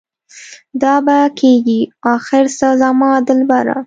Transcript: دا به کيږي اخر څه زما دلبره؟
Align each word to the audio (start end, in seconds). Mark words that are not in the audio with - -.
دا 0.81 0.95
به 1.05 1.17
کيږي 1.39 1.79
اخر 2.15 2.43
څه 2.57 2.67
زما 2.81 3.11
دلبره؟ 3.27 3.77